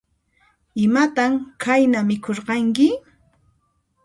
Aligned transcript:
Imatan 0.85 1.33
qayna 1.65 2.01
mikhurqanki? 2.09 2.89